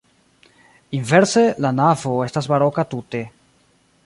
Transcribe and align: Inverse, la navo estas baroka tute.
Inverse, 0.99 1.43
la 1.67 1.73
navo 1.81 2.17
estas 2.29 2.51
baroka 2.55 2.91
tute. 2.97 3.23